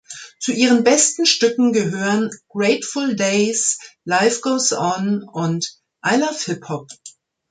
[0.39, 6.87] Zu ihren besten Stücken gehören "Grateful Days", "Life Goes On" und "I Love Hip-Hop".